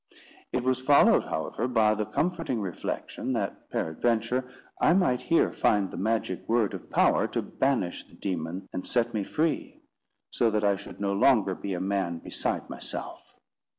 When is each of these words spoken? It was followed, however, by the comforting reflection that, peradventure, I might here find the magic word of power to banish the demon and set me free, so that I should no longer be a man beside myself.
It 0.51 0.63
was 0.63 0.81
followed, 0.81 1.25
however, 1.25 1.67
by 1.67 1.93
the 1.93 2.07
comforting 2.07 2.59
reflection 2.59 3.33
that, 3.33 3.69
peradventure, 3.69 4.49
I 4.81 4.93
might 4.93 5.21
here 5.29 5.53
find 5.53 5.91
the 5.91 5.97
magic 5.97 6.49
word 6.49 6.73
of 6.73 6.89
power 6.89 7.27
to 7.27 7.41
banish 7.43 8.05
the 8.07 8.15
demon 8.15 8.67
and 8.73 8.87
set 8.87 9.13
me 9.13 9.23
free, 9.23 9.83
so 10.31 10.49
that 10.49 10.63
I 10.63 10.75
should 10.75 10.99
no 10.99 11.13
longer 11.13 11.53
be 11.53 11.75
a 11.75 11.79
man 11.79 12.17
beside 12.17 12.67
myself. 12.67 13.21